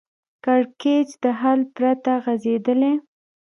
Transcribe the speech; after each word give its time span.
کړکېچ 0.43 1.09
د 1.23 1.25
حل 1.39 1.59
پرته 1.75 2.13
غځېدلی 2.23 2.93